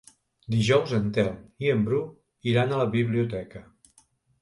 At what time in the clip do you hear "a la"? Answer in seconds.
2.75-2.91